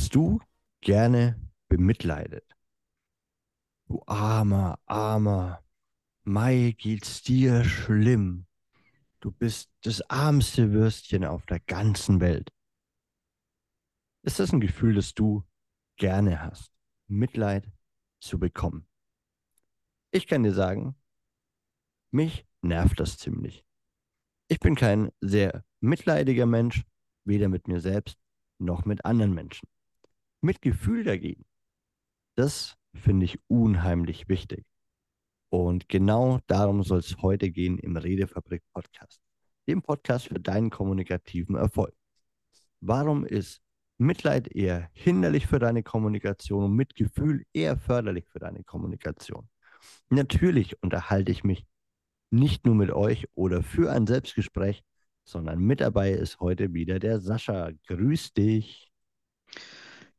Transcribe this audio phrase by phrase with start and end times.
[0.00, 0.40] Wirst du
[0.80, 1.38] gerne
[1.68, 2.56] bemitleidet?
[3.86, 5.62] Du armer, armer,
[6.24, 8.46] Mai geht's dir schlimm.
[9.20, 12.50] Du bist das armste Würstchen auf der ganzen Welt.
[14.22, 15.44] Ist das ein Gefühl, das du
[15.98, 16.72] gerne hast,
[17.06, 17.70] Mitleid
[18.20, 18.88] zu bekommen?
[20.12, 20.94] Ich kann dir sagen,
[22.10, 23.66] mich nervt das ziemlich.
[24.48, 26.86] Ich bin kein sehr mitleidiger Mensch,
[27.26, 28.18] weder mit mir selbst
[28.58, 29.68] noch mit anderen Menschen.
[30.40, 31.44] Mitgefühl dagegen,
[32.34, 34.66] das finde ich unheimlich wichtig.
[35.50, 39.20] Und genau darum soll es heute gehen im Redefabrik Podcast,
[39.68, 41.94] dem Podcast für deinen kommunikativen Erfolg.
[42.80, 43.60] Warum ist
[43.98, 49.48] Mitleid eher hinderlich für deine Kommunikation und Mitgefühl eher förderlich für deine Kommunikation?
[50.08, 51.66] Natürlich unterhalte ich mich
[52.30, 54.82] nicht nur mit euch oder für ein Selbstgespräch,
[55.24, 57.70] sondern mit dabei ist heute wieder der Sascha.
[57.86, 58.90] Grüß dich.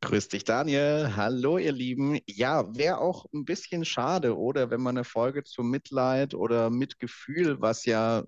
[0.02, 1.12] Grüß dich, Daniel.
[1.14, 2.18] Hallo, ihr Lieben.
[2.26, 7.60] Ja, wäre auch ein bisschen schade, oder wenn man eine Folge zum Mitleid oder Mitgefühl,
[7.60, 8.24] was ja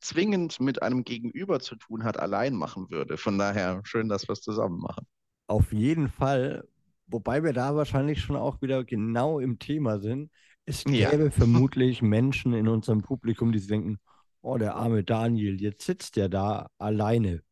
[0.00, 3.16] zwingend mit einem Gegenüber zu tun hat, allein machen würde.
[3.16, 5.04] Von daher schön, dass wir es zusammen machen.
[5.48, 6.62] Auf jeden Fall,
[7.08, 10.30] wobei wir da wahrscheinlich schon auch wieder genau im Thema sind.
[10.64, 11.30] Es gäbe ja.
[11.30, 13.98] vermutlich Menschen in unserem Publikum, die denken,
[14.42, 17.42] oh, der arme Daniel, jetzt sitzt der da alleine.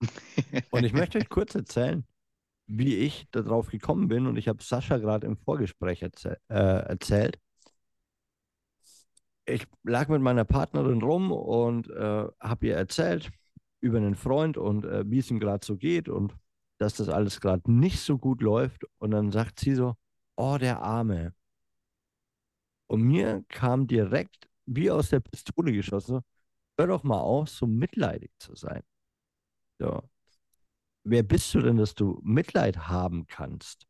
[0.70, 2.04] Und ich möchte euch kurz erzählen,
[2.66, 4.26] wie ich darauf gekommen bin.
[4.26, 7.38] Und ich habe Sascha gerade im Vorgespräch erzähl äh, erzählt.
[9.46, 13.30] Ich lag mit meiner Partnerin rum und äh, habe ihr erzählt
[13.80, 16.34] über einen Freund und äh, wie es ihm gerade so geht und
[16.78, 18.84] dass das alles gerade nicht so gut läuft.
[18.98, 19.94] Und dann sagt sie so,
[20.36, 21.34] oh, der Arme.
[22.88, 26.20] Und mir kam direkt wie aus der Pistole geschossen,
[26.78, 28.82] hör doch mal auf, so mitleidig zu sein.
[29.78, 30.02] So
[31.06, 33.86] wer bist du denn, dass du Mitleid haben kannst?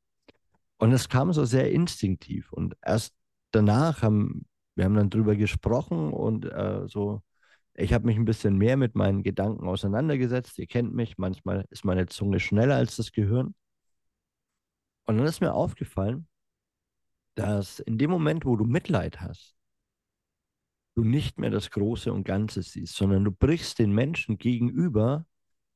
[0.79, 2.53] Und es kam so sehr instinktiv.
[2.53, 3.15] Und erst
[3.53, 4.47] danach haben
[4.77, 7.23] wir haben dann drüber gesprochen und äh, so,
[7.75, 10.59] ich habe mich ein bisschen mehr mit meinen Gedanken auseinandergesetzt.
[10.59, 13.55] Ihr kennt mich, manchmal ist meine Zunge schneller als das Gehirn.
[15.05, 16.29] Und dann ist mir aufgefallen,
[17.37, 19.57] dass in dem Moment, wo du Mitleid hast,
[20.95, 25.27] du nicht mehr das Große und Ganze siehst, sondern du brichst den Menschen gegenüber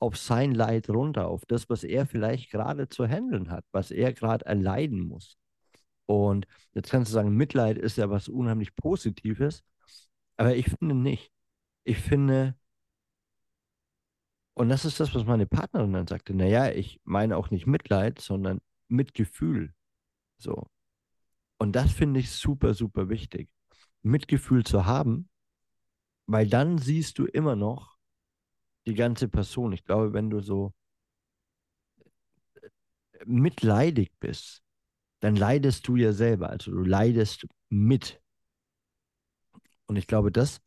[0.00, 4.12] auf sein Leid runter, auf das, was er vielleicht gerade zu handeln hat, was er
[4.12, 5.38] gerade erleiden muss.
[6.06, 9.62] Und jetzt kannst du sagen, Mitleid ist ja was unheimlich Positives,
[10.36, 11.30] aber ich finde nicht.
[11.84, 12.56] Ich finde,
[14.54, 18.20] und das ist das, was meine Partnerin dann sagte, naja, ich meine auch nicht Mitleid,
[18.20, 19.74] sondern Mitgefühl.
[20.38, 20.66] So.
[21.58, 23.50] Und das finde ich super, super wichtig.
[24.02, 25.28] Mitgefühl zu haben,
[26.26, 27.89] weil dann siehst du immer noch,
[28.86, 29.72] die ganze Person.
[29.72, 30.72] Ich glaube, wenn du so
[33.26, 34.62] mitleidig bist,
[35.20, 36.50] dann leidest du ja selber.
[36.50, 38.20] Also du leidest mit.
[39.86, 40.62] Und ich glaube, das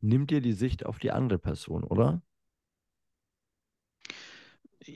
[0.00, 2.22] nimmt dir die Sicht auf die andere Person, oder?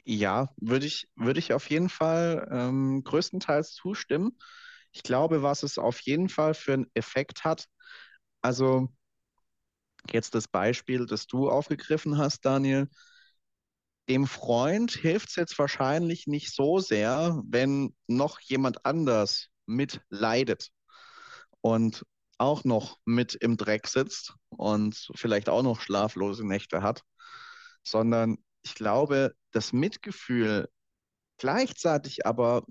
[0.05, 4.39] Ja, würde ich, würde ich auf jeden Fall ähm, größtenteils zustimmen.
[4.93, 7.67] Ich glaube, was es auf jeden Fall für einen Effekt hat,
[8.43, 8.89] also
[10.10, 12.88] Jetzt das Beispiel, das du aufgegriffen hast, Daniel.
[14.09, 20.70] Dem Freund hilft es jetzt wahrscheinlich nicht so sehr, wenn noch jemand anders mitleidet
[21.60, 22.04] und
[22.38, 27.03] auch noch mit im Dreck sitzt und vielleicht auch noch schlaflose Nächte hat,
[27.82, 30.69] sondern ich glaube, das Mitgefühl
[31.38, 32.64] gleichzeitig aber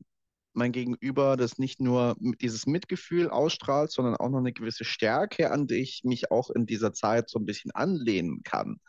[0.57, 5.68] mein Gegenüber das nicht nur dieses Mitgefühl ausstrahlt, sondern auch noch eine gewisse Stärke, an
[5.68, 8.79] die ich mich auch in dieser Zeit so ein bisschen anlehnen kann.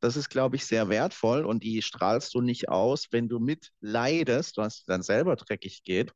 [0.00, 4.56] Das ist, glaube ich, sehr wertvoll und die strahlst du nicht aus, wenn du mitleidest,
[4.56, 6.12] was dann selber dreckig geht.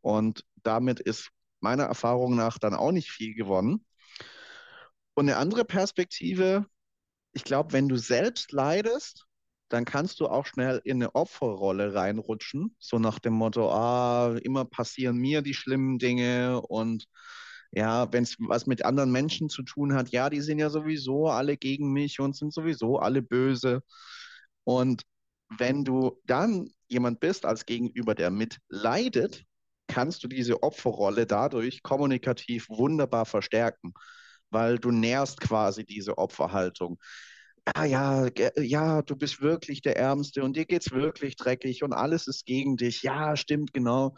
[0.00, 1.30] Und damit ist
[1.60, 3.84] meiner Erfahrung nach dann auch nicht viel gewonnen.
[5.14, 6.66] Und eine andere Perspektive,
[7.32, 9.26] ich glaube, wenn du selbst leidest,
[9.70, 14.64] dann kannst du auch schnell in eine Opferrolle reinrutschen, so nach dem Motto, ah, immer
[14.64, 17.06] passieren mir die schlimmen Dinge und
[17.72, 21.28] ja, wenn es was mit anderen Menschen zu tun hat, ja, die sind ja sowieso
[21.28, 23.82] alle gegen mich und sind sowieso alle böse.
[24.64, 25.04] Und
[25.58, 29.44] wenn du dann jemand bist als Gegenüber, der mitleidet,
[29.86, 33.92] kannst du diese Opferrolle dadurch kommunikativ wunderbar verstärken,
[34.50, 36.98] weil du nährst quasi diese Opferhaltung
[37.64, 42.26] ah ja, ja, du bist wirklich der Ärmste und dir geht's wirklich dreckig und alles
[42.26, 43.02] ist gegen dich.
[43.02, 44.14] Ja, stimmt, genau.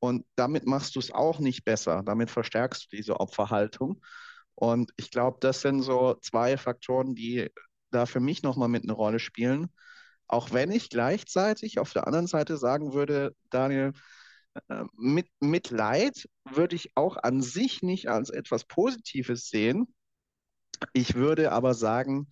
[0.00, 2.02] Und damit machst du es auch nicht besser.
[2.04, 4.00] Damit verstärkst du diese Opferhaltung.
[4.54, 7.48] Und ich glaube, das sind so zwei Faktoren, die
[7.90, 9.68] da für mich nochmal mit eine Rolle spielen.
[10.26, 13.92] Auch wenn ich gleichzeitig auf der anderen Seite sagen würde, Daniel,
[14.68, 19.94] äh, mit Mitleid würde ich auch an sich nicht als etwas Positives sehen.
[20.92, 22.28] Ich würde aber sagen,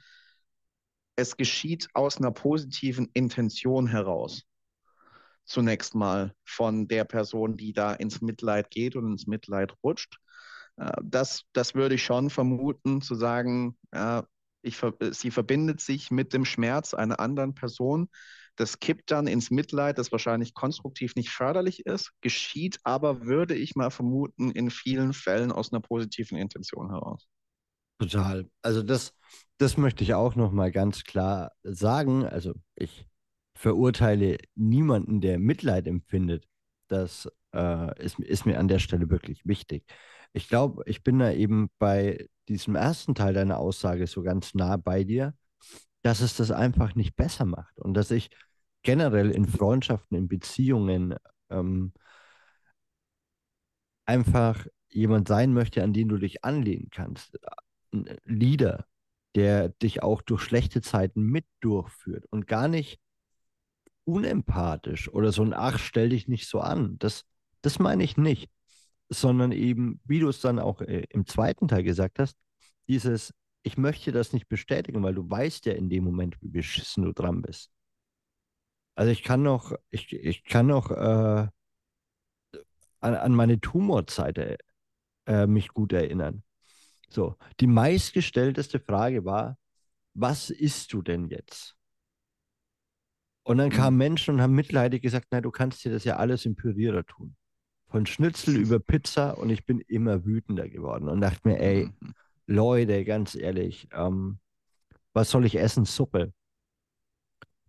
[1.16, 4.42] es geschieht aus einer positiven Intention heraus.
[5.44, 10.18] Zunächst mal von der Person, die da ins Mitleid geht und ins Mitleid rutscht.
[10.76, 14.26] Äh, das, das würde ich schon vermuten, zu sagen, ja,
[14.62, 14.80] ich,
[15.12, 18.08] sie verbindet sich mit dem Schmerz einer anderen Person.
[18.56, 23.76] Das kippt dann ins Mitleid, das wahrscheinlich konstruktiv nicht förderlich ist, geschieht aber, würde ich
[23.76, 27.28] mal vermuten, in vielen Fällen aus einer positiven Intention heraus.
[27.98, 28.48] Total.
[28.62, 29.14] Also das,
[29.58, 32.24] das möchte ich auch noch mal ganz klar sagen.
[32.26, 33.08] Also ich
[33.54, 36.46] verurteile niemanden, der Mitleid empfindet.
[36.88, 39.84] Das äh, ist, ist mir an der Stelle wirklich wichtig.
[40.34, 44.76] Ich glaube, ich bin da eben bei diesem ersten Teil deiner Aussage so ganz nah
[44.76, 45.34] bei dir,
[46.02, 48.30] dass es das einfach nicht besser macht und dass ich
[48.82, 51.14] generell in Freundschaften, in Beziehungen
[51.50, 51.92] ähm,
[54.04, 57.38] einfach jemand sein möchte, an den du dich anlehnen kannst.
[57.92, 58.86] Ein Leader,
[59.34, 63.00] der dich auch durch schlechte Zeiten mit durchführt und gar nicht
[64.04, 66.98] unempathisch oder so ein Ach, stell dich nicht so an.
[66.98, 67.24] Das,
[67.62, 68.50] das meine ich nicht,
[69.08, 72.36] sondern eben, wie du es dann auch äh, im zweiten Teil gesagt hast,
[72.88, 77.04] dieses, ich möchte das nicht bestätigen, weil du weißt ja in dem Moment, wie beschissen
[77.04, 77.70] du dran bist.
[78.94, 81.48] Also ich kann noch, ich, ich kann noch äh,
[83.00, 84.58] an, an meine Tumorzeit
[85.26, 86.42] äh, mich gut erinnern.
[87.08, 89.58] So, die meistgestellteste Frage war,
[90.14, 91.76] was isst du denn jetzt?
[93.42, 93.98] Und dann kamen mhm.
[93.98, 97.36] Menschen und haben mitleidig gesagt, nein, du kannst dir das ja alles im Pürierer tun.
[97.88, 102.14] Von Schnitzel über Pizza und ich bin immer wütender geworden und dachte mir, ey, mhm.
[102.46, 104.38] Leute, ganz ehrlich, ähm,
[105.12, 105.84] was soll ich essen?
[105.84, 106.32] Suppe.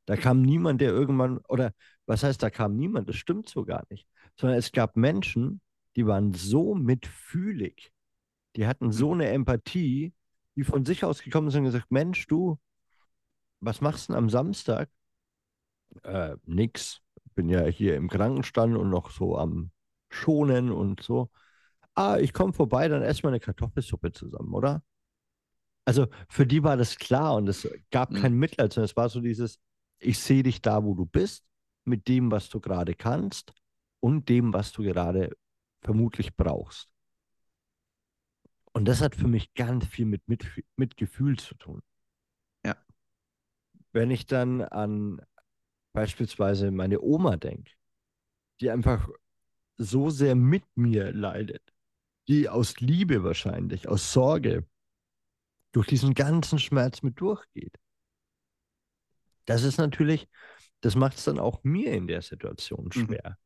[0.06, 1.74] Da kam niemand, der irgendwann, oder
[2.06, 5.62] was heißt, da kam niemand, das stimmt so gar nicht, sondern es gab Menschen,
[5.95, 7.92] die waren so mitfühlig,
[8.57, 10.13] die hatten so eine Empathie,
[10.56, 12.59] die von sich aus gekommen sind und gesagt, Mensch, du,
[13.62, 14.89] was machst du denn am Samstag?
[16.04, 17.01] Äh, nix.
[17.36, 19.71] Bin ja hier im Krankenstand und noch so am
[20.09, 21.30] Schonen und so
[21.98, 24.83] ah, ich komme vorbei, dann essen wir eine Kartoffelsuppe zusammen, oder?
[25.83, 28.21] Also für die war das klar und es gab mhm.
[28.21, 29.60] kein Mitleid, sondern es war so dieses,
[30.00, 31.44] ich sehe dich da, wo du bist,
[31.86, 33.53] mit dem, was du gerade kannst
[34.00, 35.36] und dem, was du gerade
[35.81, 36.89] vermutlich brauchst.
[38.77, 40.45] Und das hat für mich ganz viel mit, mit,
[40.75, 41.81] mit Gefühl zu tun.
[42.63, 42.77] Ja.
[43.91, 45.19] Wenn ich dann an
[45.94, 47.71] beispielsweise meine Oma denke,
[48.62, 49.09] die einfach
[49.77, 51.63] so sehr mit mir leidet,
[52.27, 54.63] die aus Liebe wahrscheinlich, aus Sorge
[55.71, 57.79] durch diesen ganzen Schmerz mit durchgeht.
[59.45, 60.29] Das ist natürlich,
[60.81, 62.91] das macht es dann auch mir in der Situation mhm.
[62.91, 63.39] schwer.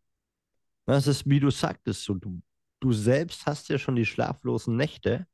[0.87, 0.91] Mhm.
[0.91, 2.41] Das ist, wie du sagtest, so, du,
[2.81, 5.25] du selbst hast ja schon die schlaflosen Nächte.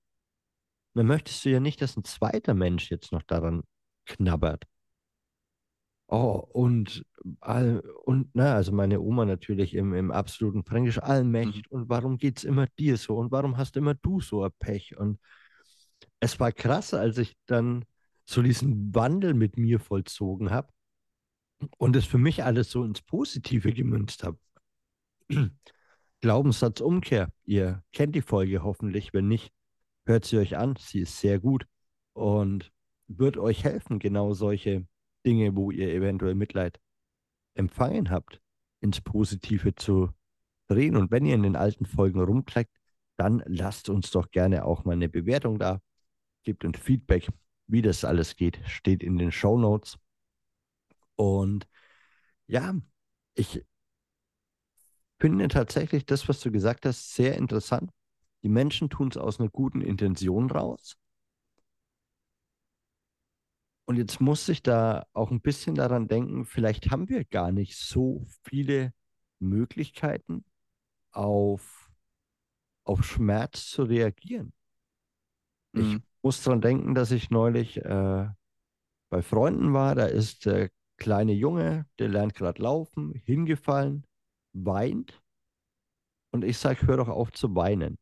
[0.94, 3.64] Dann möchtest du ja nicht, dass ein zweiter Mensch jetzt noch daran
[4.06, 4.66] knabbert.
[6.10, 7.06] Oh, und,
[7.42, 11.70] all, und na, also meine Oma natürlich im, im absoluten Fränkisch allmächtig.
[11.70, 11.80] Mhm.
[11.80, 13.18] Und warum geht es immer dir so?
[13.18, 14.98] Und warum hast immer du so ein Pech?
[14.98, 15.20] Und
[16.20, 17.84] es war krass, als ich dann
[18.26, 20.70] so diesen Wandel mit mir vollzogen habe
[21.78, 24.38] und es für mich alles so ins Positive gemünzt habe.
[26.22, 27.30] Glaubenssatzumkehr.
[27.44, 29.14] Ihr kennt die Folge hoffentlich.
[29.14, 29.52] Wenn nicht,
[30.06, 30.76] hört sie euch an.
[30.80, 31.68] Sie ist sehr gut
[32.14, 32.72] und
[33.08, 34.86] wird euch helfen, genau solche
[35.26, 36.80] Dinge, wo ihr eventuell Mitleid
[37.54, 38.42] empfangen habt,
[38.82, 40.10] ins Positive zu
[40.68, 40.96] drehen.
[40.96, 42.76] Und wenn ihr in den alten Folgen rumklickt,
[43.18, 45.82] dann lasst uns doch gerne auch mal eine Bewertung da.
[46.44, 47.28] Gebt uns Feedback,
[47.68, 49.98] wie das alles geht, steht in den Show Notes.
[51.16, 51.68] Und
[52.48, 52.76] ja,
[53.34, 53.66] ich
[55.20, 57.92] finde tatsächlich das, was du gesagt hast, sehr interessant.
[58.44, 60.98] Die Menschen tun es aus einer guten Intention raus.
[63.86, 67.78] Und jetzt muss ich da auch ein bisschen daran denken, vielleicht haben wir gar nicht
[67.78, 68.94] so viele
[69.40, 70.44] Möglichkeiten,
[71.12, 71.90] auf,
[72.84, 74.54] auf Schmerz zu reagieren.
[75.72, 75.82] Mhm.
[75.82, 78.28] Ich muss daran denken, dass ich neulich äh,
[79.10, 79.96] bei Freunden war.
[79.96, 84.06] Da ist der kleine Junge, der lernt gerade laufen, hingefallen,
[84.66, 85.22] weint.
[86.32, 87.98] Und ich sage, hör doch auf zu weinen.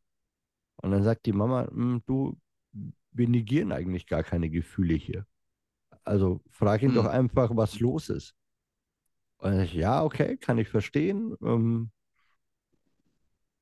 [0.78, 2.40] Und dann sagt die Mama, hm, du,
[3.12, 5.26] wir negieren eigentlich gar keine Gefühle hier.
[6.04, 6.96] Also frag ihn hm.
[6.96, 8.36] doch einfach, was los ist.
[9.38, 11.36] Und ich, ja, okay, kann ich verstehen.
[11.42, 11.92] Ähm,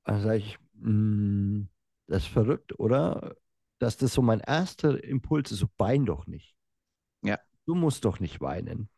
[0.03, 1.69] dann sage ich, mh, hm,
[2.07, 3.35] das ist verrückt, oder?
[3.79, 6.55] Dass das so mein erster Impuls ist, so wein doch nicht.
[7.21, 7.39] Ja.
[7.65, 8.89] Du musst doch nicht weinen.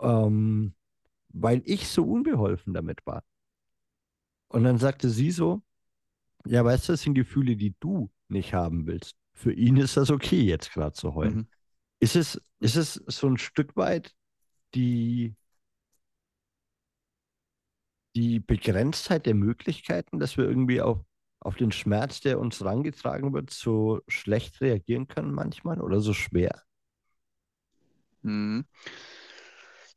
[0.00, 0.74] ähm,
[1.32, 3.24] weil ich so unbeholfen damit war.
[4.48, 5.62] Und dann sagte sie so,
[6.46, 9.16] ja, weißt du, das sind Gefühle, die du nicht haben willst.
[9.34, 11.36] Für ihn ist das okay, jetzt gerade zu heulen.
[11.36, 11.46] Mhm.
[12.00, 14.14] Ist, es, ist es so ein Stück weit
[14.74, 15.34] die,
[18.16, 20.98] die Begrenztheit der Möglichkeiten, dass wir irgendwie auf,
[21.40, 26.62] auf den Schmerz, der uns rangetragen wird, so schlecht reagieren können manchmal oder so schwer?
[28.22, 28.64] Mhm.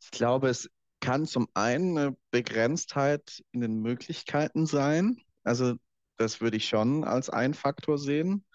[0.02, 0.70] Ich glaube, es
[1.04, 5.20] kann zum einen eine Begrenztheit in den Möglichkeiten sein.
[5.44, 5.76] Also
[6.16, 8.46] das würde ich schon als einen Faktor sehen.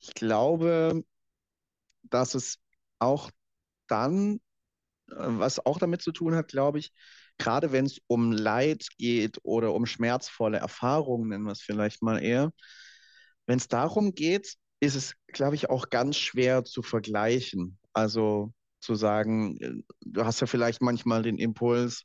[0.00, 1.04] Ich glaube,
[2.02, 2.58] dass es
[2.98, 3.30] auch
[3.86, 4.40] dann,
[5.10, 6.92] äh, was auch damit zu tun hat, glaube ich,
[7.38, 12.20] gerade wenn es um Leid geht oder um schmerzvolle Erfahrungen, nennen wir es vielleicht mal
[12.20, 12.50] eher,
[13.46, 17.78] wenn es darum geht, ist es, glaube ich, auch ganz schwer zu vergleichen.
[17.92, 22.04] Also zu sagen, äh, du hast ja vielleicht manchmal den Impuls,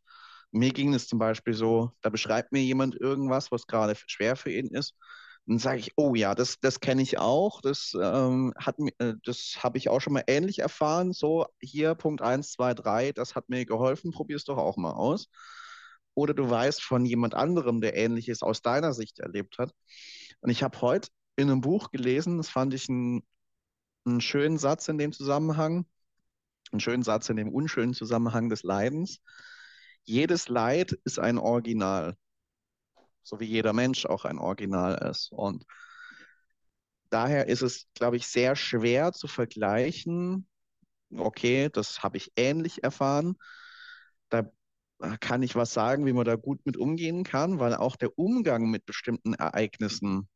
[0.52, 4.52] mir ging es zum Beispiel so, da beschreibt mir jemand irgendwas, was gerade schwer für
[4.52, 4.96] ihn ist.
[5.48, 8.54] Dann sage ich, oh ja, das, das kenne ich auch, das, ähm,
[8.98, 11.14] äh, das habe ich auch schon mal ähnlich erfahren.
[11.14, 14.94] So, hier Punkt 1, 2, 3, das hat mir geholfen, probier es doch auch mal
[14.94, 15.28] aus.
[16.16, 19.74] Oder du weißt von jemand anderem, der Ähnliches aus deiner Sicht erlebt hat.
[20.42, 23.24] Und ich habe heute in einem Buch gelesen, das fand ich einen,
[24.06, 25.86] einen schönen Satz in dem Zusammenhang,
[26.76, 29.20] einen schönen Satz in dem unschönen Zusammenhang des Leidens.
[30.04, 32.16] Jedes Leid ist ein Original,
[33.24, 35.32] so wie jeder Mensch auch ein Original ist.
[35.32, 35.66] Und
[37.10, 40.48] daher ist es, glaube ich, sehr schwer zu vergleichen.
[41.16, 43.36] Okay, das habe ich ähnlich erfahren.
[44.30, 44.52] Da
[45.22, 48.70] kann ich was sagen, wie man da gut mit umgehen kann, weil auch der Umgang
[48.70, 50.28] mit bestimmten Ereignissen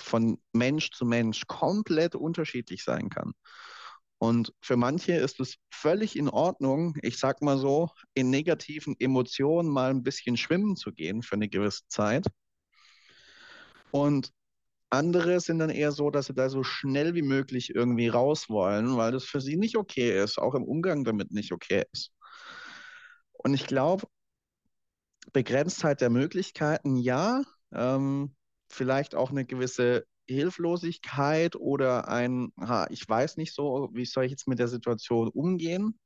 [0.00, 3.32] von Mensch zu Mensch komplett unterschiedlich sein kann.
[4.24, 9.68] Und für manche ist es völlig in Ordnung, ich sag mal so, in negativen Emotionen
[9.68, 12.26] mal ein bisschen schwimmen zu gehen für eine gewisse Zeit.
[13.90, 14.32] Und
[14.88, 18.96] andere sind dann eher so, dass sie da so schnell wie möglich irgendwie raus wollen,
[18.96, 22.10] weil das für sie nicht okay ist, auch im Umgang damit nicht okay ist.
[23.34, 24.06] Und ich glaube,
[25.34, 27.42] Begrenztheit der Möglichkeiten, ja,
[27.74, 28.34] ähm,
[28.70, 34.30] vielleicht auch eine gewisse Hilflosigkeit oder ein, ha, ich weiß nicht so, wie soll ich
[34.30, 35.98] jetzt mit der Situation umgehen?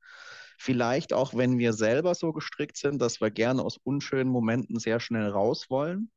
[0.59, 4.99] Vielleicht auch, wenn wir selber so gestrickt sind, dass wir gerne aus unschönen Momenten sehr
[4.99, 6.11] schnell raus wollen.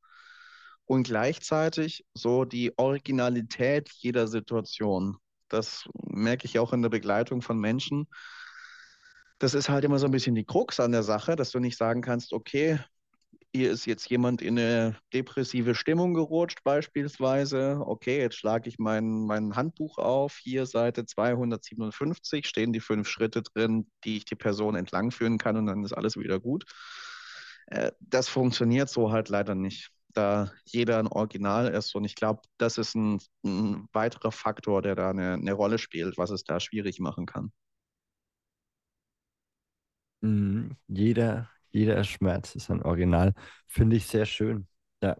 [0.85, 5.17] Und gleichzeitig so die Originalität jeder Situation.
[5.47, 8.07] Das merke ich auch in der Begleitung von Menschen.
[9.37, 11.77] Das ist halt immer so ein bisschen die Krux an der Sache, dass du nicht
[11.77, 12.79] sagen kannst, okay,
[13.53, 17.81] hier ist jetzt jemand in eine depressive Stimmung gerutscht beispielsweise.
[17.85, 20.37] Okay, jetzt schlage ich mein, mein Handbuch auf.
[20.37, 25.65] Hier Seite 257 stehen die fünf Schritte drin, die ich die Person entlangführen kann und
[25.65, 26.65] dann ist alles wieder gut.
[27.67, 31.95] Äh, das funktioniert so halt leider nicht, da jeder ein Original ist.
[31.95, 36.17] Und ich glaube, das ist ein, ein, weiterer Faktor, der da eine, eine Rolle spielt,
[36.17, 37.51] was es da schwierig machen kann.
[40.21, 40.77] Mhm.
[40.87, 43.33] Jeder, jeder Schmerz ist ein Original.
[43.67, 44.67] Finde ich sehr schön.
[45.01, 45.17] Ja.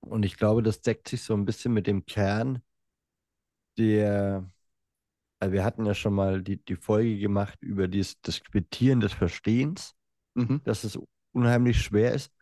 [0.00, 2.62] Und ich glaube, das deckt sich so ein bisschen mit dem Kern
[3.78, 4.50] der,
[5.38, 9.12] also wir hatten ja schon mal die, die Folge gemacht über dies, das Quittieren des
[9.12, 9.94] Verstehens,
[10.34, 10.60] mhm.
[10.64, 10.98] dass es
[11.32, 12.32] unheimlich schwer ist.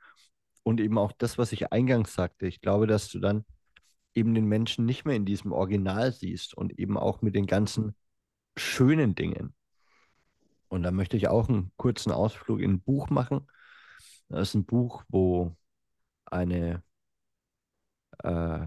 [0.65, 2.47] Und eben auch das, was ich eingangs sagte.
[2.47, 3.45] Ich glaube, dass du dann
[4.15, 7.95] eben den Menschen nicht mehr in diesem Original siehst und eben auch mit den ganzen
[8.57, 9.55] schönen Dingen.
[10.69, 13.47] Und da möchte ich auch einen kurzen Ausflug in ein Buch machen.
[14.29, 15.57] Das ist ein Buch, wo
[16.27, 16.83] eine
[18.23, 18.67] äh,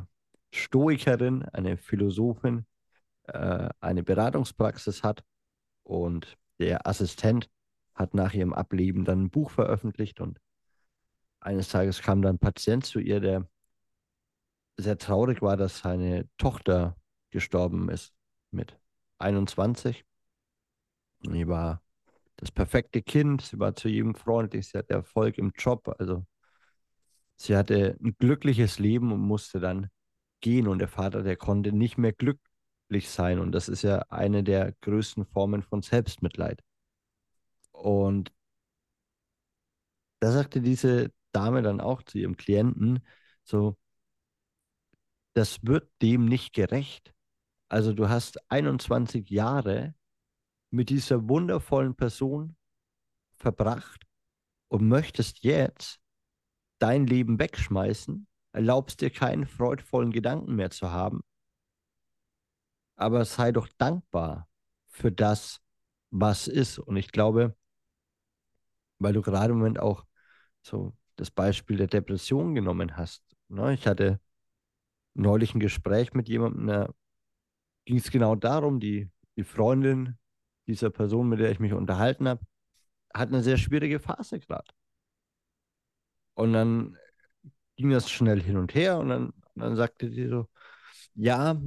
[0.51, 2.65] Stoikerin, eine Philosophin,
[3.24, 5.24] äh, eine Beratungspraxis hat
[5.84, 7.50] und der Assistent
[7.96, 10.39] hat nach ihrem Ableben dann ein Buch veröffentlicht und
[11.39, 13.48] eines Tages kam dann ein Patient zu ihr, der
[14.77, 16.96] sehr traurig war, dass seine Tochter
[17.31, 18.13] gestorben ist
[18.51, 18.79] mit
[19.17, 20.05] 21.
[21.25, 21.81] Und die war
[22.41, 26.25] das perfekte Kind, sie war zu jedem freundlich, sie hatte Erfolg im Job, also
[27.38, 29.89] sie hatte ein glückliches Leben und musste dann
[30.41, 30.67] gehen.
[30.67, 33.39] Und der Vater, der konnte nicht mehr glücklich sein.
[33.39, 36.63] Und das ist ja eine der größten Formen von Selbstmitleid.
[37.71, 38.31] Und
[40.19, 43.00] da sagte diese Dame dann auch zu ihrem Klienten
[43.43, 43.77] so,
[45.33, 47.13] das wird dem nicht gerecht.
[47.69, 49.95] Also du hast 21 Jahre
[50.71, 52.55] mit dieser wundervollen Person
[53.35, 54.07] verbracht
[54.69, 55.99] und möchtest jetzt
[56.79, 61.21] dein Leben wegschmeißen, erlaubst dir keinen freudvollen Gedanken mehr zu haben.
[62.95, 64.47] Aber sei doch dankbar
[64.87, 65.61] für das,
[66.09, 66.79] was ist.
[66.79, 67.55] Und ich glaube,
[68.99, 70.05] weil du gerade im Moment auch
[70.61, 73.23] so das Beispiel der Depression genommen hast.
[73.47, 73.73] Ne?
[73.73, 74.19] Ich hatte
[75.13, 76.93] neulich ein Gespräch mit jemandem, da
[77.85, 80.17] ging es genau darum, die, die Freundin
[80.71, 82.45] dieser Person, mit der ich mich unterhalten habe,
[83.13, 84.69] hat eine sehr schwierige Phase gerade.
[86.33, 86.97] Und dann
[87.75, 90.47] ging das schnell hin und her und dann, dann sagte sie so,
[91.13, 91.61] ja,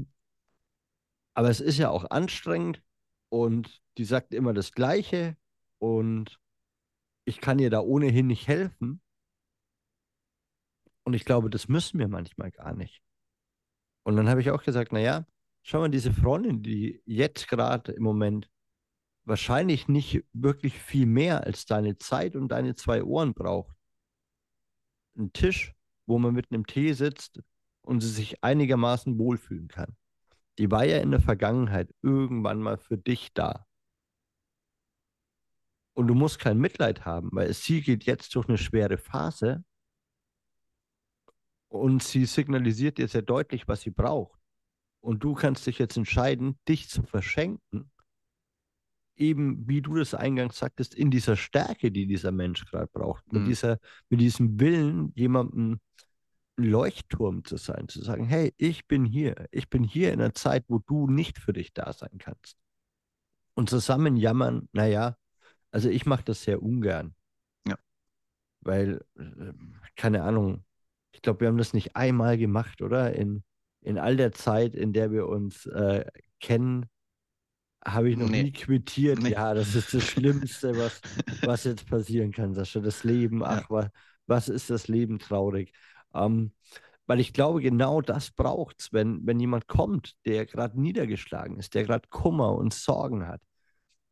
[1.34, 2.82] aber es ist ja auch anstrengend
[3.28, 5.36] und die sagt immer das Gleiche
[5.78, 6.38] und
[7.24, 9.00] ich kann ihr da ohnehin nicht helfen.
[11.04, 13.02] Und ich glaube, das müssen wir manchmal gar nicht.
[14.04, 15.26] Und dann habe ich auch gesagt, naja,
[15.62, 18.48] schau mal, diese Freundin, die jetzt gerade im Moment
[19.24, 23.76] wahrscheinlich nicht wirklich viel mehr als deine Zeit und deine zwei Ohren braucht.
[25.16, 25.74] Ein Tisch,
[26.06, 27.40] wo man mit einem Tee sitzt
[27.82, 29.96] und sie sich einigermaßen wohlfühlen kann.
[30.58, 33.66] Die war ja in der Vergangenheit irgendwann mal für dich da.
[35.94, 39.64] Und du musst kein Mitleid haben, weil sie geht jetzt durch eine schwere Phase
[41.68, 44.40] und sie signalisiert dir sehr deutlich, was sie braucht.
[45.00, 47.92] Und du kannst dich jetzt entscheiden, dich zu verschenken,
[49.16, 53.40] eben wie du das eingangs sagtest, in dieser Stärke, die dieser Mensch gerade braucht, mhm.
[53.40, 53.78] mit, dieser,
[54.08, 55.80] mit diesem Willen, jemandem
[56.56, 60.34] ein Leuchtturm zu sein, zu sagen, hey, ich bin hier, ich bin hier in einer
[60.34, 62.56] Zeit, wo du nicht für dich da sein kannst.
[63.54, 65.16] Und zusammen jammern, naja,
[65.70, 67.14] also ich mache das sehr ungern.
[67.66, 67.76] Ja.
[68.60, 69.52] Weil, äh,
[69.96, 70.64] keine Ahnung,
[71.12, 73.14] ich glaube, wir haben das nicht einmal gemacht, oder?
[73.14, 73.44] In,
[73.80, 76.04] in all der Zeit, in der wir uns äh,
[76.40, 76.86] kennen,
[77.86, 78.44] habe ich noch nee.
[78.44, 79.22] nie quittiert.
[79.22, 79.32] Nee.
[79.32, 81.00] Ja, das ist das Schlimmste, was,
[81.42, 82.80] was jetzt passieren kann, Sascha.
[82.80, 83.66] Das Leben, ach, ja.
[83.68, 83.88] was,
[84.26, 85.72] was ist das Leben traurig?
[86.14, 86.52] Ähm,
[87.06, 91.74] weil ich glaube, genau das braucht es, wenn, wenn jemand kommt, der gerade niedergeschlagen ist,
[91.74, 93.42] der gerade Kummer und Sorgen hat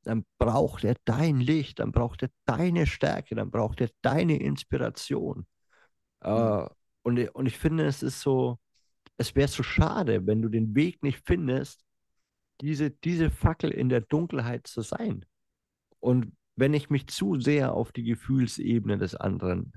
[0.04, 5.46] dann braucht er dein Licht, dann braucht er deine Stärke, dann braucht er deine Inspiration.
[6.22, 6.30] Mhm.
[6.30, 6.68] Uh,
[7.02, 8.58] und, und ich finde, es ist so,
[9.16, 11.84] es wäre so schade, wenn du den Weg nicht findest,
[12.62, 15.26] diese, diese Fackel in der Dunkelheit zu sein.
[16.00, 19.72] Und wenn ich mich zu sehr auf die Gefühlsebene des anderen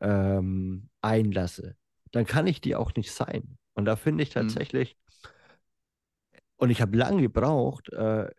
[0.00, 1.76] ähm, einlasse,
[2.12, 3.58] dann kann ich die auch nicht sein.
[3.74, 4.40] Und da finde ich mhm.
[4.40, 6.38] tatsächlich, mhm.
[6.56, 8.30] und ich habe lange gebraucht, äh,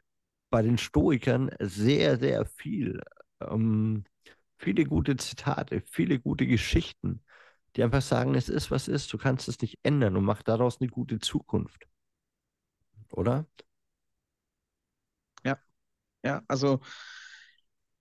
[0.49, 3.01] bei den Stoikern sehr, sehr viel.
[3.41, 4.05] Ähm,
[4.57, 7.21] viele gute Zitate, viele gute Geschichten,
[7.75, 10.79] die einfach sagen, es ist, was ist, du kannst es nicht ändern und mach daraus
[10.79, 11.85] eine gute Zukunft.
[13.11, 13.45] Oder?
[15.43, 15.57] Ja,
[16.23, 16.79] ja, also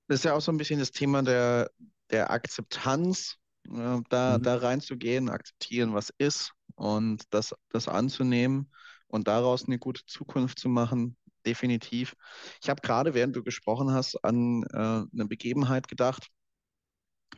[0.08, 1.70] das ist ja auch so ein bisschen das Thema der,
[2.10, 3.36] der Akzeptanz,
[3.68, 4.42] äh, da, mhm.
[4.42, 8.70] da reinzugehen, akzeptieren, was ist und das, das anzunehmen
[9.08, 11.16] und daraus eine gute Zukunft zu machen
[11.46, 12.16] definitiv.
[12.62, 16.28] Ich habe gerade, während du gesprochen hast, an äh, eine Begebenheit gedacht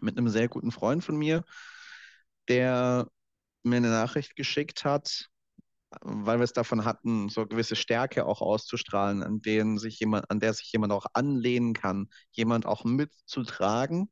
[0.01, 1.45] mit einem sehr guten Freund von mir,
[2.49, 3.09] der
[3.63, 5.29] mir eine Nachricht geschickt hat,
[6.01, 10.41] weil wir es davon hatten, so gewisse Stärke auch auszustrahlen, an denen sich jemand, an
[10.41, 14.11] der sich jemand auch anlehnen kann, jemand auch mitzutragen.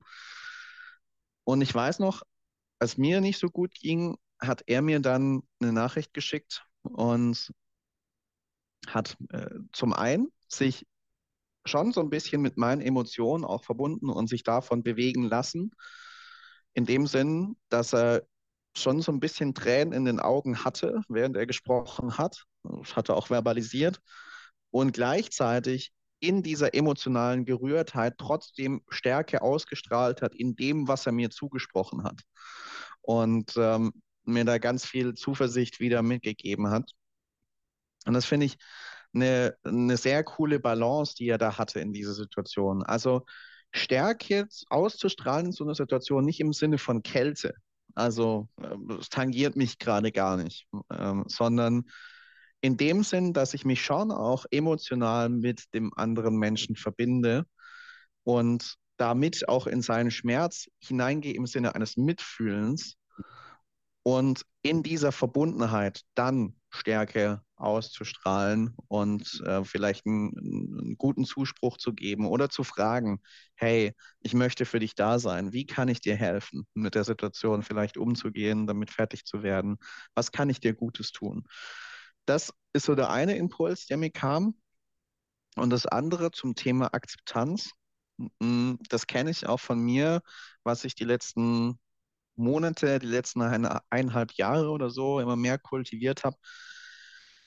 [1.44, 2.22] Und ich weiß noch,
[2.78, 7.52] als mir nicht so gut ging, hat er mir dann eine Nachricht geschickt und
[8.86, 10.86] hat äh, zum einen sich
[11.64, 15.72] schon so ein bisschen mit meinen Emotionen auch verbunden und sich davon bewegen lassen.
[16.74, 18.26] In dem Sinn, dass er
[18.78, 22.44] schon so ein bisschen Tränen in den Augen hatte, während er gesprochen hat.
[22.62, 24.00] Das hat er auch verbalisiert.
[24.70, 31.30] Und gleichzeitig in dieser emotionalen Gerührtheit trotzdem Stärke ausgestrahlt hat in dem, was er mir
[31.30, 32.22] zugesprochen hat.
[33.02, 33.92] Und ähm,
[34.24, 36.90] mir da ganz viel Zuversicht wieder mitgegeben hat.
[38.06, 38.56] Und das finde ich
[39.14, 42.82] eine, eine sehr coole Balance, die er da hatte in dieser Situation.
[42.82, 43.24] Also
[43.72, 47.54] Stärke auszustrahlen in so einer Situation, nicht im Sinne von Kälte.
[47.96, 51.84] Also ähm, es tangiert mich gerade gar nicht, ähm, sondern
[52.60, 57.46] in dem Sinn, dass ich mich schon auch emotional mit dem anderen Menschen verbinde
[58.22, 62.96] und damit auch in seinen Schmerz hineingehe im Sinne eines Mitfühlens
[64.02, 71.94] und in dieser Verbundenheit dann Stärke auszustrahlen und äh, vielleicht einen, einen, guten Zuspruch zu
[71.94, 73.20] geben oder zu fragen,
[73.54, 77.62] hey, ich möchte für dich da sein, wie kann ich dir helfen, mit der Situation
[77.62, 79.78] vielleicht umzugehen, damit fertig zu werden,
[80.14, 81.44] was kann ich dir Gutes tun?
[82.26, 84.54] Das ist so der eine Impuls, der mir kam.
[85.56, 87.70] Und das andere zum Thema Akzeptanz,
[88.88, 90.20] das kenne ich auch von mir,
[90.62, 91.78] was ich die letzten
[92.36, 96.36] Monate, die letzten eineinhalb Jahre oder so immer mehr kultiviert habe.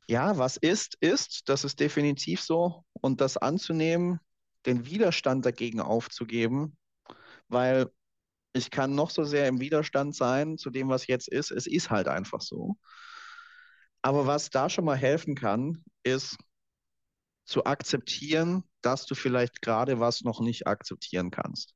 [0.09, 2.83] Ja, was ist, ist, das ist definitiv so.
[2.93, 4.19] Und das anzunehmen,
[4.65, 6.75] den Widerstand dagegen aufzugeben
[7.49, 7.91] weil
[8.53, 11.51] ich kann noch so sehr im Widerstand sein zu dem, was jetzt ist.
[11.51, 12.77] Es ist halt einfach so.
[14.01, 16.37] Aber was da schon mal helfen kann, ist
[17.45, 21.73] zu akzeptieren, dass du vielleicht gerade was noch nicht akzeptieren kannst.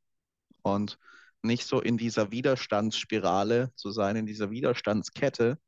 [0.62, 0.98] Und
[1.42, 5.60] nicht so in dieser Widerstandsspirale zu sein, in dieser Widerstandskette.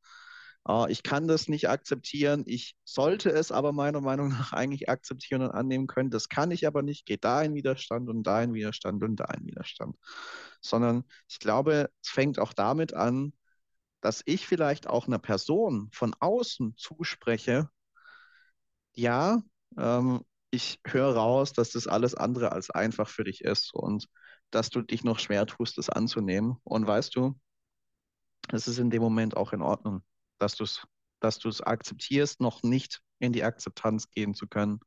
[0.68, 5.42] Uh, ich kann das nicht akzeptieren, ich sollte es aber meiner Meinung nach eigentlich akzeptieren
[5.42, 6.10] und annehmen können.
[6.10, 9.26] Das kann ich aber nicht, geht da in Widerstand und da in Widerstand und da
[9.26, 9.96] in Widerstand.
[10.60, 13.32] Sondern ich glaube, es fängt auch damit an,
[14.00, 17.70] dass ich vielleicht auch einer Person von außen zuspreche,
[18.94, 19.42] ja,
[19.78, 24.08] ähm, ich höre raus, dass das alles andere als einfach für dich ist und
[24.50, 26.56] dass du dich noch schwer tust, das anzunehmen.
[26.64, 27.38] Und weißt du,
[28.48, 30.02] es ist in dem Moment auch in Ordnung,
[30.38, 30.86] dass du es
[31.20, 34.80] dass du es akzeptierst, noch nicht in die Akzeptanz gehen zu können.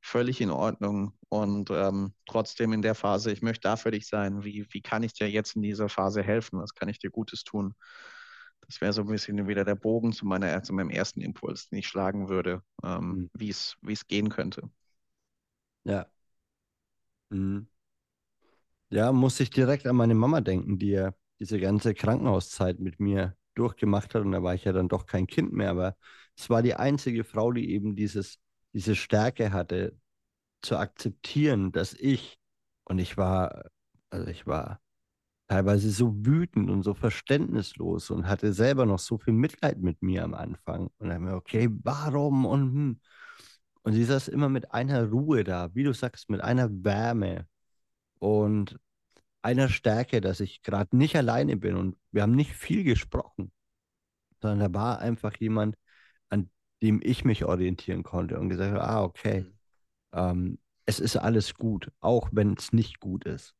[0.00, 1.16] Völlig in Ordnung.
[1.28, 4.44] Und ähm, trotzdem in der Phase, ich möchte da für dich sein.
[4.44, 6.60] Wie, wie kann ich dir jetzt in dieser Phase helfen?
[6.60, 7.74] Was kann ich dir Gutes tun?
[8.66, 11.78] Das wäre so ein bisschen wieder der Bogen zu, meiner, zu meinem ersten Impuls, den
[11.78, 13.30] ich schlagen würde, ähm, mhm.
[13.34, 14.70] wie es gehen könnte.
[15.84, 16.06] Ja.
[17.30, 17.68] Mhm.
[18.90, 23.36] Ja, muss ich direkt an meine Mama denken, die ja diese ganze Krankenhauszeit mit mir
[23.54, 24.22] durchgemacht hat.
[24.22, 25.96] Und da war ich ja dann doch kein Kind mehr, aber
[26.36, 28.38] es war die einzige Frau, die eben dieses,
[28.72, 29.96] diese Stärke hatte,
[30.62, 32.38] zu akzeptieren, dass ich,
[32.84, 33.64] und ich war,
[34.10, 34.80] also ich war
[35.48, 40.24] teilweise so wütend und so verständnislos und hatte selber noch so viel Mitleid mit mir
[40.24, 40.90] am Anfang.
[40.98, 42.46] Und dann mir, okay, warum?
[42.46, 43.00] Und, hm.
[43.82, 47.46] und sie saß immer mit einer Ruhe da, wie du sagst, mit einer Wärme
[48.18, 48.78] und
[49.44, 51.76] einer Stärke, dass ich gerade nicht alleine bin.
[51.76, 53.52] Und wir haben nicht viel gesprochen,
[54.40, 55.76] sondern da war einfach jemand,
[56.30, 56.50] an
[56.82, 59.52] dem ich mich orientieren konnte und gesagt habe, ah, okay, mhm.
[60.12, 63.54] ähm, es ist alles gut, auch wenn es nicht gut ist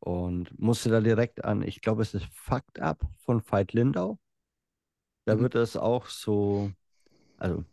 [0.00, 4.18] und musste da direkt an, ich glaube, es ist Fucked Up von Veit Lindau.
[5.24, 5.40] Da mhm.
[5.40, 6.72] wird es auch so,
[7.38, 7.64] also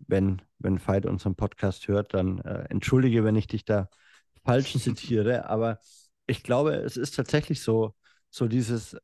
[0.00, 3.88] wenn, wenn Veit unseren Podcast hört, dann äh, entschuldige, wenn ich dich da
[4.44, 5.78] falsch zitiere, aber
[6.28, 7.94] ich glaube, es ist tatsächlich so,
[8.30, 8.96] so dieses,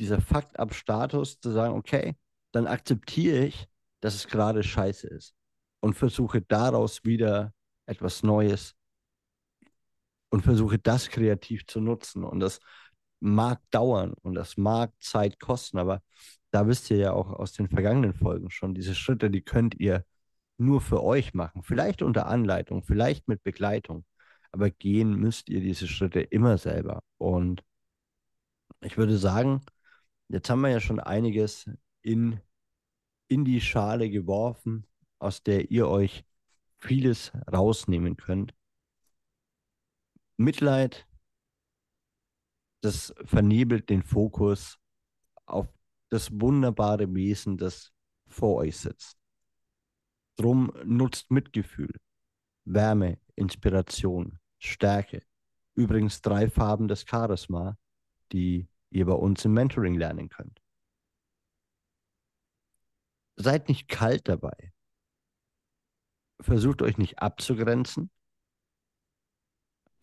[0.00, 2.16] dieser Fucked Up Status zu sagen, okay,
[2.52, 3.68] dann akzeptiere ich,
[4.00, 5.34] dass es gerade scheiße ist
[5.80, 7.52] und versuche daraus wieder
[7.86, 8.74] etwas Neues
[10.30, 12.24] und versuche das kreativ zu nutzen.
[12.24, 12.60] Und das
[13.20, 16.02] mag dauern und das mag Zeit kosten, aber
[16.50, 20.04] da wisst ihr ja auch aus den vergangenen Folgen schon, diese Schritte, die könnt ihr
[20.56, 21.62] nur für euch machen.
[21.62, 24.04] Vielleicht unter Anleitung, vielleicht mit Begleitung,
[24.52, 27.02] aber gehen müsst ihr diese Schritte immer selber.
[27.18, 27.64] Und
[28.80, 29.60] ich würde sagen,
[30.28, 31.70] jetzt haben wir ja schon einiges
[32.02, 32.40] in,
[33.28, 34.86] in die Schale geworfen,
[35.18, 36.24] aus der ihr euch
[36.78, 38.54] vieles rausnehmen könnt.
[40.36, 41.06] Mitleid,
[42.80, 44.78] das vernebelt den Fokus
[45.46, 45.66] auf
[46.10, 47.92] das wunderbare Wesen, das
[48.28, 49.18] vor euch sitzt.
[50.36, 51.92] Drum nutzt Mitgefühl,
[52.64, 55.22] Wärme, Inspiration, Stärke.
[55.74, 57.78] Übrigens drei Farben des Charisma,
[58.32, 60.60] die ihr bei uns im Mentoring lernen könnt.
[63.36, 64.72] Seid nicht kalt dabei.
[66.40, 68.10] Versucht euch nicht abzugrenzen,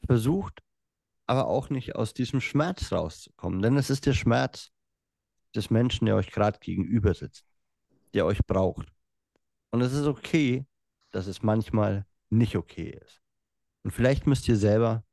[0.05, 0.61] versucht,
[1.27, 3.61] aber auch nicht aus diesem Schmerz rauszukommen.
[3.61, 4.71] Denn es ist der Schmerz
[5.55, 7.45] des Menschen, der euch gerade gegenüber sitzt,
[8.13, 8.93] der euch braucht.
[9.71, 10.65] Und es ist okay,
[11.11, 13.24] dass es manchmal nicht okay ist.
[13.85, 15.03] Und vielleicht müsst ihr selber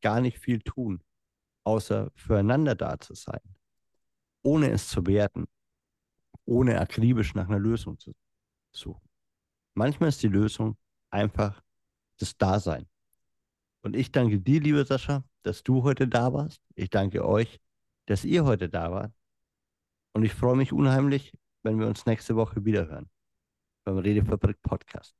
[0.00, 1.04] gar nicht viel tun,
[1.64, 3.42] außer füreinander da zu sein,
[4.40, 5.44] ohne es zu werten,
[6.46, 8.14] ohne akribisch nach einer Lösung zu
[8.70, 9.06] suchen.
[9.74, 10.78] Manchmal ist die Lösung
[11.10, 11.62] einfach
[12.16, 12.88] das Dasein.
[13.82, 16.62] Und ich danke dir, liebe Sascha, dass du heute da warst.
[16.74, 17.60] Ich danke euch,
[18.06, 19.12] dass ihr heute da wart.
[20.14, 23.10] Und ich freue mich unheimlich, wenn wir uns nächste Woche wiederhören
[23.84, 25.14] beim Redefabrik Podcast.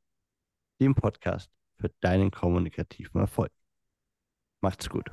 [0.80, 1.50] Dem Podcast
[1.82, 3.50] für deinen kommunikativen Erfolg.
[4.60, 5.10] Macht's gut.